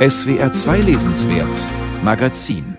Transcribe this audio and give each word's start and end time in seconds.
SWR 0.00 0.50
2 0.50 0.78
Lesenswert 0.78 1.54
Magazin 2.02 2.78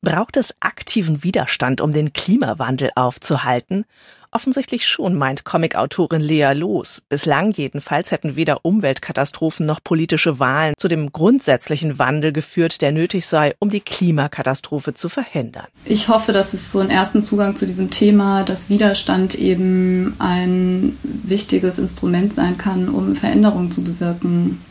Braucht 0.00 0.38
es 0.38 0.54
aktiven 0.60 1.22
Widerstand, 1.22 1.82
um 1.82 1.92
den 1.92 2.14
Klimawandel 2.14 2.88
aufzuhalten? 2.94 3.84
Offensichtlich 4.30 4.86
schon, 4.86 5.14
meint 5.14 5.44
Comicautorin 5.44 6.22
Lea 6.22 6.54
Loos. 6.54 7.02
Bislang 7.10 7.50
jedenfalls 7.50 8.12
hätten 8.12 8.34
weder 8.34 8.64
Umweltkatastrophen 8.64 9.66
noch 9.66 9.84
politische 9.84 10.38
Wahlen 10.38 10.72
zu 10.78 10.88
dem 10.88 11.12
grundsätzlichen 11.12 11.98
Wandel 11.98 12.32
geführt, 12.32 12.80
der 12.80 12.92
nötig 12.92 13.26
sei, 13.26 13.54
um 13.58 13.68
die 13.68 13.82
Klimakatastrophe 13.82 14.94
zu 14.94 15.10
verhindern. 15.10 15.66
Ich 15.84 16.08
hoffe, 16.08 16.32
dass 16.32 16.54
es 16.54 16.72
so 16.72 16.78
einen 16.78 16.88
ersten 16.88 17.22
Zugang 17.22 17.56
zu 17.56 17.66
diesem 17.66 17.90
Thema, 17.90 18.42
dass 18.42 18.70
Widerstand 18.70 19.34
eben 19.34 20.14
ein 20.18 20.96
wichtiges 21.02 21.78
Instrument 21.78 22.32
sein 22.32 22.56
kann, 22.56 22.88
um 22.88 23.16
Veränderungen 23.16 23.70
zu 23.70 23.84
bewirken. 23.84 24.64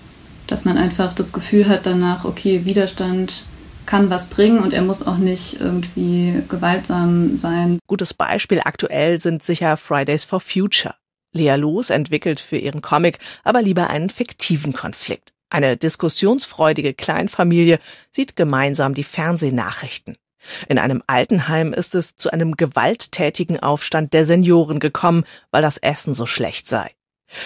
Dass 0.49 0.65
man 0.65 0.79
einfach 0.79 1.13
das 1.13 1.31
Gefühl 1.31 1.69
hat 1.69 1.85
danach, 1.85 2.25
okay, 2.25 2.65
Widerstand 2.65 3.45
kann 3.85 4.09
was 4.09 4.29
bringen 4.29 4.59
und 4.59 4.73
er 4.73 4.81
muss 4.81 5.05
auch 5.05 5.17
nicht 5.17 5.61
irgendwie 5.61 6.41
gewaltsam 6.49 7.37
sein. 7.37 7.77
Gutes 7.85 8.15
Beispiel 8.15 8.59
aktuell 8.63 9.19
sind 9.19 9.43
sicher 9.43 9.77
Fridays 9.77 10.23
for 10.23 10.39
Future. 10.39 10.95
Lea 11.33 11.55
Loos 11.55 11.91
entwickelt 11.91 12.39
für 12.39 12.57
ihren 12.57 12.81
Comic 12.81 13.19
aber 13.43 13.61
lieber 13.61 13.91
einen 13.91 14.09
fiktiven 14.09 14.73
Konflikt. 14.73 15.33
Eine 15.51 15.77
diskussionsfreudige 15.77 16.95
Kleinfamilie 16.95 17.77
sieht 18.09 18.35
gemeinsam 18.35 18.95
die 18.95 19.03
Fernsehnachrichten. 19.03 20.17
In 20.67 20.79
einem 20.79 21.03
Altenheim 21.05 21.73
ist 21.73 21.93
es 21.93 22.15
zu 22.15 22.31
einem 22.31 22.57
gewalttätigen 22.57 23.59
Aufstand 23.59 24.13
der 24.13 24.25
Senioren 24.25 24.79
gekommen, 24.79 25.25
weil 25.51 25.61
das 25.61 25.77
Essen 25.77 26.15
so 26.15 26.25
schlecht 26.25 26.67
sei. 26.67 26.89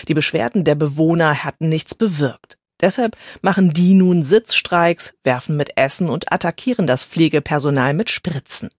Die 0.07 0.13
Beschwerden 0.13 0.63
der 0.63 0.75
Bewohner 0.75 1.43
hatten 1.43 1.67
nichts 1.67 1.95
bewirkt. 1.95 2.57
Deshalb 2.83 3.15
machen 3.41 3.69
die 3.69 3.93
nun 3.93 4.23
Sitzstreiks, 4.23 5.13
werfen 5.23 5.55
mit 5.55 5.77
Essen 5.77 6.09
und 6.09 6.33
attackieren 6.33 6.85
das 6.85 7.05
Pflegepersonal 7.05 7.93
mit 7.93 8.09
Spritzen. 8.09 8.71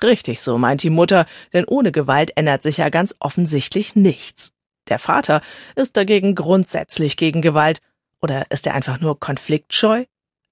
Richtig 0.00 0.40
so, 0.40 0.56
meint 0.56 0.84
die 0.84 0.90
Mutter, 0.90 1.26
denn 1.52 1.64
ohne 1.64 1.90
Gewalt 1.90 2.30
ändert 2.36 2.62
sich 2.62 2.76
ja 2.76 2.90
ganz 2.90 3.16
offensichtlich 3.18 3.96
nichts. 3.96 4.52
Der 4.88 5.00
Vater 5.00 5.42
ist 5.74 5.96
dagegen 5.96 6.36
grundsätzlich 6.36 7.16
gegen 7.16 7.42
Gewalt, 7.42 7.80
oder 8.22 8.48
ist 8.52 8.68
er 8.68 8.74
einfach 8.74 9.00
nur 9.00 9.18
konfliktscheu? 9.18 10.04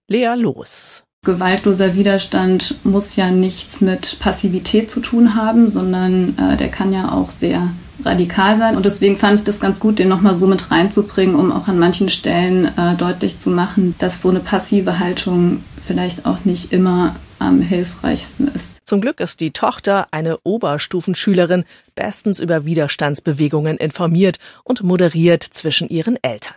Lea 0.08 0.34
los. 0.36 1.04
Gewaltloser 1.24 1.94
Widerstand 1.94 2.84
muss 2.84 3.14
ja 3.14 3.30
nichts 3.30 3.80
mit 3.80 4.18
Passivität 4.18 4.90
zu 4.90 4.98
tun 4.98 5.36
haben, 5.36 5.68
sondern 5.68 6.36
äh, 6.36 6.56
der 6.56 6.68
kann 6.68 6.92
ja 6.92 7.12
auch 7.12 7.30
sehr 7.30 7.70
radikal 8.04 8.58
sein. 8.58 8.76
Und 8.76 8.84
deswegen 8.84 9.16
fand 9.16 9.40
ich 9.40 9.44
das 9.44 9.60
ganz 9.60 9.80
gut, 9.80 9.98
den 9.98 10.08
nochmal 10.08 10.34
so 10.34 10.46
mit 10.46 10.70
reinzubringen, 10.70 11.34
um 11.34 11.52
auch 11.52 11.68
an 11.68 11.78
manchen 11.78 12.10
Stellen 12.10 12.66
äh, 12.76 12.94
deutlich 12.96 13.38
zu 13.40 13.50
machen, 13.50 13.94
dass 13.98 14.22
so 14.22 14.30
eine 14.30 14.40
passive 14.40 14.98
Haltung 14.98 15.62
vielleicht 15.86 16.26
auch 16.26 16.44
nicht 16.44 16.72
immer 16.72 17.16
am 17.38 17.60
hilfreichsten 17.60 18.48
ist. 18.48 18.76
Zum 18.84 19.00
Glück 19.00 19.20
ist 19.20 19.40
die 19.40 19.52
Tochter, 19.52 20.08
eine 20.10 20.38
Oberstufenschülerin, 20.42 21.64
bestens 21.94 22.40
über 22.40 22.64
Widerstandsbewegungen 22.64 23.76
informiert 23.78 24.38
und 24.64 24.82
moderiert 24.82 25.42
zwischen 25.42 25.88
ihren 25.88 26.18
Eltern. 26.22 26.56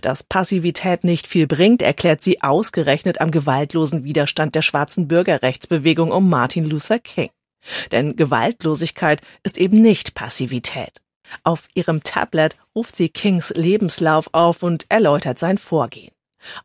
Dass 0.00 0.22
Passivität 0.22 1.04
nicht 1.04 1.26
viel 1.26 1.46
bringt, 1.46 1.82
erklärt 1.82 2.22
sie 2.22 2.42
ausgerechnet 2.42 3.20
am 3.20 3.30
gewaltlosen 3.30 4.04
Widerstand 4.04 4.54
der 4.54 4.62
schwarzen 4.62 5.08
Bürgerrechtsbewegung 5.08 6.10
um 6.10 6.28
Martin 6.28 6.64
Luther 6.64 6.98
King. 6.98 7.30
Denn 7.92 8.16
Gewaltlosigkeit 8.16 9.20
ist 9.42 9.58
eben 9.58 9.80
nicht 9.80 10.14
Passivität. 10.14 11.00
Auf 11.42 11.68
ihrem 11.74 12.02
Tablet 12.02 12.56
ruft 12.74 12.96
sie 12.96 13.08
Kings 13.08 13.52
Lebenslauf 13.56 14.28
auf 14.32 14.62
und 14.62 14.86
erläutert 14.88 15.38
sein 15.38 15.58
Vorgehen. 15.58 16.12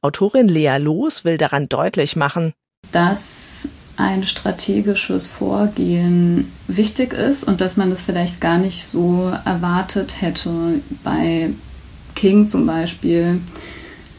Autorin 0.02 0.50
Lea 0.50 0.78
Loos 0.78 1.24
will 1.24 1.38
daran 1.38 1.70
deutlich 1.70 2.16
machen, 2.16 2.54
dass 2.92 3.70
ein 3.96 4.24
strategisches 4.24 5.30
Vorgehen 5.30 6.52
wichtig 6.68 7.14
ist 7.14 7.44
und 7.44 7.60
dass 7.62 7.78
man 7.78 7.90
das 7.90 8.02
vielleicht 8.02 8.40
gar 8.40 8.58
nicht 8.58 8.86
so 8.86 9.32
erwartet 9.46 10.22
hätte 10.22 10.82
bei 11.04 11.50
King 12.16 12.48
zum 12.48 12.66
Beispiel, 12.66 13.42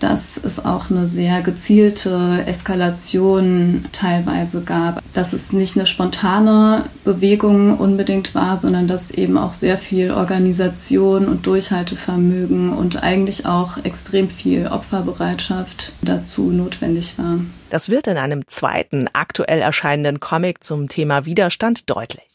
dass 0.01 0.37
es 0.43 0.65
auch 0.65 0.91
eine 0.91 1.07
sehr 1.07 1.43
gezielte 1.43 2.45
Eskalation 2.47 3.85
teilweise 3.93 4.63
gab, 4.63 5.03
dass 5.13 5.33
es 5.33 5.53
nicht 5.53 5.77
eine 5.77 5.87
spontane 5.87 6.85
Bewegung 7.05 7.79
unbedingt 7.79 8.35
war, 8.35 8.59
sondern 8.59 8.89
dass 8.89 9.11
eben 9.11 9.39
auch 9.39 9.55
sehr 9.55 9.79
viel 9.79 10.11
Organisation 10.11 11.29
und 11.29 11.47
Durchhaltevermögen 11.47 12.73
und 12.73 13.03
eigentlich 13.03 13.47
auch 13.47 13.85
extrem 13.85 14.29
viel 14.29 14.67
Opferbereitschaft 14.67 15.93
dazu 16.03 16.51
notwendig 16.51 17.19
war. 17.19 17.41
Das 17.69 17.89
wird 17.89 18.09
in 18.09 18.17
einem 18.17 18.49
zweiten 18.49 19.09
aktuell 19.13 19.61
erscheinenden 19.61 20.19
Comic 20.19 20.65
zum 20.65 20.89
Thema 20.89 21.25
Widerstand 21.25 21.89
deutlich. 21.89 22.30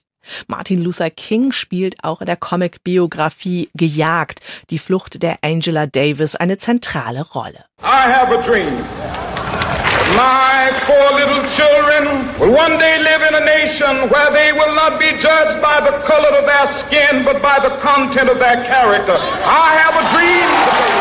Martin 0.48 0.82
Luther 0.82 1.10
King 1.10 1.52
spielt 1.52 2.04
auch 2.04 2.22
in 2.22 2.26
der 2.26 2.38
Comic-Biografie 2.38 3.70
Gejagt, 3.74 4.42
die 4.70 4.80
Flucht 4.80 5.22
der 5.22 5.38
Angela 5.42 5.86
Davis, 5.88 6.36
eine 6.36 6.58
zentrale 6.58 7.22
Rolle. 7.22 7.66
I 7.82 8.12
have 8.12 8.34
a 8.34 8.42
dream. 8.44 8.74
My 10.14 10.72
four 10.86 11.18
little 11.18 11.42
children 11.58 12.26
will 12.40 12.56
one 12.56 12.78
day 12.78 12.98
live 13.00 13.22
in 13.28 13.36
a 13.36 13.40
nation 13.40 14.10
where 14.12 14.32
they 14.32 14.54
will 14.54 14.74
not 14.76 15.00
be 15.00 15.12
judged 15.20 15.62
by 15.62 15.82
the 15.82 15.92
color 16.06 16.30
of 16.38 16.46
their 16.46 16.68
skin, 16.86 17.24
but 17.26 17.42
by 17.42 17.60
the 17.60 17.74
content 17.82 18.30
of 18.30 18.38
their 18.38 18.64
character. 18.66 19.18
I 19.46 19.76
have 19.82 19.96
a 19.96 20.06
dream. 20.14 20.96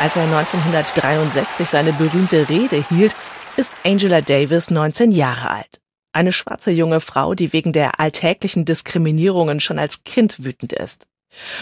Als 0.00 0.16
er 0.16 0.22
1963 0.22 1.68
seine 1.68 1.92
berühmte 1.92 2.48
Rede 2.48 2.84
hielt, 2.88 3.14
ist 3.56 3.72
Angela 3.84 4.20
Davis 4.22 4.70
19 4.70 5.12
Jahre 5.12 5.50
alt. 5.50 5.81
Eine 6.12 6.32
schwarze 6.32 6.70
junge 6.70 7.00
Frau, 7.00 7.34
die 7.34 7.52
wegen 7.52 7.72
der 7.72 7.98
alltäglichen 7.98 8.64
Diskriminierungen 8.64 9.60
schon 9.60 9.78
als 9.78 10.04
Kind 10.04 10.44
wütend 10.44 10.72
ist. 10.72 11.06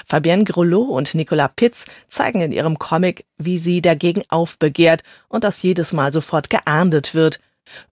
Fabienne 0.05 0.43
Grelot 0.43 0.89
und 0.89 1.15
Nicolas 1.15 1.53
Pitz 1.55 1.87
zeigen 2.09 2.41
in 2.41 2.51
ihrem 2.51 2.79
Comic, 2.79 3.25
wie 3.39 3.59
sie 3.59 3.81
dagegen 3.81 4.23
aufbegehrt 4.29 5.03
und 5.29 5.45
das 5.45 5.63
jedes 5.63 5.93
Mal 5.93 6.13
sofort 6.13 6.51
geahndet 6.51 7.15
wird. 7.15 7.39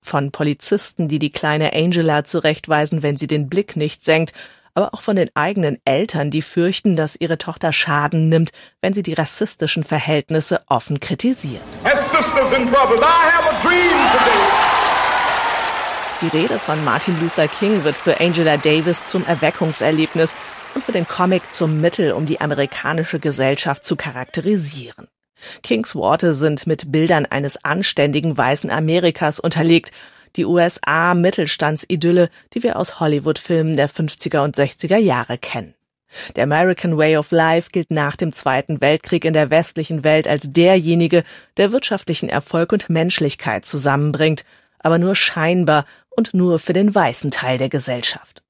Von 0.02 0.32
Polizisten, 0.32 1.06
die 1.06 1.20
die 1.20 1.30
kleine 1.30 1.72
Angela 1.72 2.24
zurechtweisen, 2.24 3.04
wenn 3.04 3.16
sie 3.16 3.28
den 3.28 3.48
Blick 3.48 3.76
nicht 3.76 4.04
senkt, 4.04 4.32
aber 4.74 4.94
auch 4.94 5.02
von 5.02 5.16
den 5.16 5.30
eigenen 5.34 5.78
Eltern, 5.84 6.30
die 6.30 6.42
fürchten, 6.42 6.96
dass 6.96 7.16
ihre 7.16 7.38
Tochter 7.38 7.72
Schaden 7.72 8.28
nimmt, 8.28 8.50
wenn 8.80 8.94
sie 8.94 9.02
die 9.02 9.14
rassistischen 9.14 9.84
Verhältnisse 9.84 10.62
offen 10.66 10.98
kritisiert. 11.00 11.62
Die 16.20 16.36
Rede 16.36 16.58
von 16.58 16.82
Martin 16.82 17.20
Luther 17.20 17.46
King 17.46 17.84
wird 17.84 17.96
für 17.96 18.18
Angela 18.18 18.56
Davis 18.56 19.06
zum 19.06 19.24
Erweckungserlebnis 19.24 20.34
und 20.74 20.82
für 20.82 20.90
den 20.90 21.06
Comic 21.06 21.54
zum 21.54 21.80
Mittel, 21.80 22.10
um 22.10 22.26
die 22.26 22.40
amerikanische 22.40 23.20
Gesellschaft 23.20 23.84
zu 23.84 23.94
charakterisieren. 23.94 25.06
Kings 25.62 25.94
Worte 25.94 26.34
sind 26.34 26.66
mit 26.66 26.90
Bildern 26.90 27.24
eines 27.24 27.64
anständigen 27.64 28.36
weißen 28.36 28.68
Amerikas 28.68 29.38
unterlegt, 29.38 29.92
die 30.34 30.44
USA 30.44 31.14
Mittelstandsidylle, 31.14 32.30
die 32.52 32.64
wir 32.64 32.76
aus 32.78 32.98
Hollywood-Filmen 32.98 33.76
der 33.76 33.88
50er 33.88 34.42
und 34.42 34.56
60er 34.56 34.98
Jahre 34.98 35.38
kennen. 35.38 35.76
Der 36.34 36.44
American 36.44 36.98
Way 36.98 37.18
of 37.18 37.30
Life 37.30 37.68
gilt 37.70 37.92
nach 37.92 38.16
dem 38.16 38.32
Zweiten 38.32 38.80
Weltkrieg 38.80 39.24
in 39.24 39.34
der 39.34 39.50
westlichen 39.50 40.02
Welt 40.02 40.26
als 40.26 40.52
derjenige, 40.52 41.22
der 41.58 41.70
wirtschaftlichen 41.70 42.28
Erfolg 42.28 42.72
und 42.72 42.90
Menschlichkeit 42.90 43.66
zusammenbringt 43.66 44.44
aber 44.78 44.98
nur 44.98 45.14
scheinbar 45.14 45.84
und 46.18 46.34
nur 46.34 46.58
für 46.58 46.72
den 46.72 46.92
weißen 46.92 47.30
Teil 47.30 47.58
der 47.58 47.68
Gesellschaft. 47.68 48.42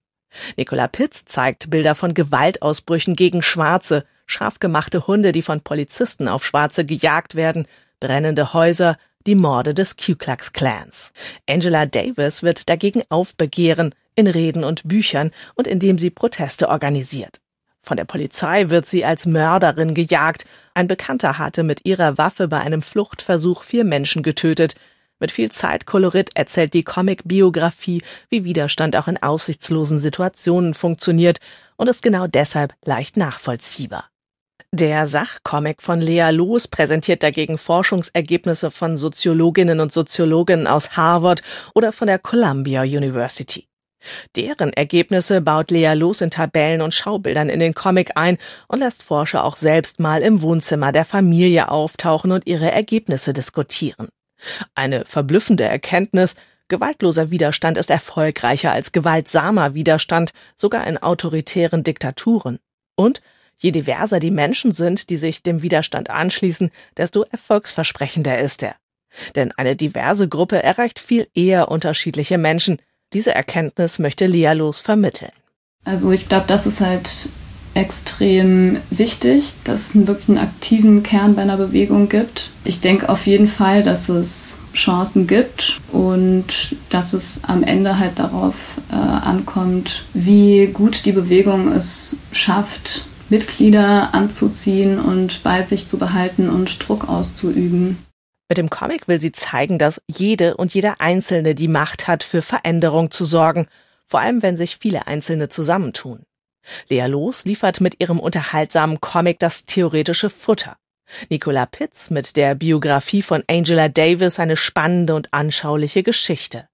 Nicola 0.57 0.89
Pitz 0.89 1.27
zeigt 1.27 1.69
Bilder 1.69 1.95
von 1.95 2.15
Gewaltausbrüchen 2.15 3.15
gegen 3.15 3.43
Schwarze, 3.43 4.05
scharf 4.27 4.59
gemachte 4.59 5.07
Hunde, 5.07 5.33
die 5.33 5.43
von 5.43 5.61
Polizisten 5.61 6.29
auf 6.29 6.47
Schwarze 6.47 6.87
gejagt 6.87 7.35
werden, 7.35 7.67
brennende 8.01 8.55
Häuser, 8.55 8.97
die 9.27 9.35
Morde 9.35 9.75
des 9.75 9.97
Ku 9.99 10.15
Klux 10.17 10.55
Klans. 10.55 11.13
Angela 11.47 11.85
Davis 11.85 12.43
wird 12.43 12.71
dagegen 12.71 13.03
aufbegehren, 13.11 13.95
in 14.15 14.27
Reden 14.27 14.65
und 14.65 14.89
Büchern 14.89 15.31
und 15.55 15.67
indem 15.67 15.99
sie 15.99 16.11
Proteste 16.11 16.71
organisiert. 16.71 17.41
Von 17.83 17.99
der 17.99 18.05
Polizei 18.05 18.71
wird 18.71 18.87
sie 18.87 19.05
als 19.05 19.27
Mörderin 19.27 19.93
gejagt. 19.93 20.47
Ein 20.75 20.89
Bekannter 20.89 21.39
hatte 21.39 21.63
mit 21.63 21.85
ihrer 21.85 22.17
Waffe 22.17 22.49
bei 22.49 22.61
einem 22.61 22.83
Fluchtversuch 22.83 23.63
vier 23.63 23.85
Menschen 23.85 24.23
getötet. 24.23 24.75
Mit 25.21 25.33
viel 25.33 25.51
Zeitkolorit 25.51 26.31
erzählt 26.35 26.75
die 26.75 26.85
Comic-Biografie, 26.85 28.03
wie 28.31 28.45
Widerstand 28.45 28.95
auch 28.97 29.09
in 29.09 29.21
aussichtslosen 29.21 29.99
Situationen 29.99 30.75
funktioniert 30.75 31.41
und 31.77 31.89
ist 31.89 32.03
genau 32.03 32.27
deshalb 32.27 32.75
leicht 32.85 33.17
nachvollziehbar. 33.17 34.11
Der 34.71 35.07
Sachcomic 35.07 35.81
von 35.81 36.01
Lea 36.01 36.31
Loos 36.31 36.69
präsentiert 36.69 37.23
dagegen 37.23 37.57
Forschungsergebnisse 37.57 38.71
von 38.71 38.99
Soziologinnen 38.99 39.81
und 39.81 39.93
Soziologen 39.95 40.67
aus 40.67 40.97
Harvard 40.97 41.43
oder 41.75 41.91
von 41.91 42.07
der 42.07 42.19
Columbia 42.19 42.83
University. 42.83 43.67
Deren 44.37 44.73
Ergebnisse 44.73 45.41
baut 45.41 45.71
Lea 45.71 45.95
Los 45.95 46.21
in 46.21 46.31
Tabellen 46.31 46.83
und 46.83 46.95
Schaubildern 46.95 47.49
in 47.49 47.61
den 47.61 47.75
Comic 47.75 48.13
ein 48.15 48.39
und 48.69 48.81
lässt 48.81 49.03
Forscher 49.03 49.43
auch 49.43 49.57
selbst 49.57 49.99
mal 50.01 50.23
im 50.23 50.43
Wohnzimmer 50.43 50.93
der 50.93 51.05
Familie 51.05 51.71
auftauchen 51.71 52.31
und 52.31 52.47
ihre 52.47 52.71
Ergebnisse 52.71 53.33
diskutieren. 53.33 54.09
Eine 54.75 55.05
verblüffende 55.05 55.65
Erkenntnis, 55.65 56.35
gewaltloser 56.69 57.31
Widerstand 57.31 57.79
ist 57.79 57.91
erfolgreicher 57.91 58.73
als 58.73 58.93
gewaltsamer 58.93 59.75
Widerstand, 59.75 60.33
sogar 60.57 60.87
in 60.87 60.99
autoritären 60.99 61.83
Diktaturen. 61.85 62.59
Und 62.95 63.21
je 63.57 63.71
diverser 63.71 64.21
die 64.21 64.31
Menschen 64.31 64.73
sind, 64.73 65.11
die 65.11 65.17
sich 65.17 65.43
dem 65.43 65.63
Widerstand 65.63 66.11
anschließen, 66.11 66.71
desto 66.97 67.23
erfolgsversprechender 67.23 68.39
ist 68.39 68.63
er. 68.63 68.77
Denn 69.35 69.53
eine 69.53 69.75
diverse 69.75 70.29
Gruppe 70.29 70.63
erreicht 70.63 70.99
viel 70.99 71.29
eher 71.35 71.71
unterschiedliche 71.71 72.39
Menschen, 72.39 72.79
diese 73.13 73.35
Erkenntnis 73.35 73.99
möchte 73.99 74.27
Lealos 74.27 74.81
vermitteln. 74.81 75.33
Also 75.85 76.13
ich 76.13 76.29
glaube, 76.29 76.47
das 76.47 76.67
ist 76.67 76.81
halt 76.81 77.31
extrem 77.79 78.79
wichtig, 78.91 79.55
dass 79.63 79.95
es 79.95 80.07
wirklich 80.07 80.29
einen 80.31 80.39
aktiven 80.39 81.05
Kern 81.05 81.37
bei 81.37 81.43
einer 81.43 81.57
Bewegung 81.57 82.09
gibt. 82.09 82.51
Ich 82.65 82.81
denke 82.81 83.09
auf 83.09 83.27
jeden 83.27 83.47
Fall, 83.47 83.85
dass 83.85 84.09
es 84.09 84.59
Chancen 84.75 85.29
gibt 85.29 85.81
und 85.93 86.77
dass 86.91 87.13
es 87.13 87.45
am 87.45 87.63
Ende 87.63 87.99
halt 87.99 88.19
darauf 88.19 88.55
äh, 88.91 88.95
ankommt, 88.95 90.05
wie 90.13 90.67
gut 90.67 91.05
die 91.05 91.13
Bewegung 91.13 91.71
es 91.71 92.17
schafft, 92.33 93.07
Mitglieder 93.29 94.13
anzuziehen 94.13 94.99
und 94.99 95.45
bei 95.45 95.63
sich 95.63 95.87
zu 95.87 95.99
behalten 95.99 96.49
und 96.51 96.89
Druck 96.89 97.09
auszuüben. 97.09 97.97
Mit 98.49 98.59
dem 98.59 98.71
Comic 98.71 99.07
will 99.07 99.21
sie 99.21 99.33
zeigen, 99.33 99.79
dass 99.79 100.03
jede 100.09 100.57
und 100.57 100.75
jeder 100.75 101.01
Einzelne 101.01 101.55
die 101.55 101.69
Macht 101.69 102.09
hat, 102.09 102.25
für 102.25 102.43
Veränderung 102.43 103.13
zu 103.13 103.25
sorgen, 103.25 103.69
vor 104.07 104.21
allem 104.21 104.43
wenn 104.43 104.57
sich 104.57 104.79
viele 104.79 105.07
Einzelne 105.07 105.49
zusammentun. 105.49 106.25
Lea 106.89 107.07
Los 107.07 107.45
liefert 107.45 107.81
mit 107.81 108.01
ihrem 108.01 108.19
unterhaltsamen 108.19 109.01
Comic 109.01 109.39
das 109.39 109.67
theoretische 109.67 110.31
Futter. 110.31 110.77
Nicola 111.31 111.67
Pitts 111.67 112.11
mit 112.11 112.37
der 112.37 112.55
Biografie 112.55 113.23
von 113.23 113.43
Angela 113.47 113.89
Davis 113.89 114.39
eine 114.39 114.57
spannende 114.57 115.15
und 115.15 115.33
anschauliche 115.33 116.03
Geschichte. 116.03 116.69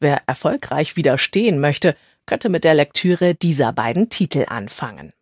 Wer 0.00 0.22
erfolgreich 0.26 0.96
widerstehen 0.96 1.60
möchte, 1.60 1.96
könnte 2.26 2.48
mit 2.48 2.64
der 2.64 2.74
Lektüre 2.74 3.34
dieser 3.34 3.72
beiden 3.72 4.10
Titel 4.10 4.44
anfangen. 4.48 5.12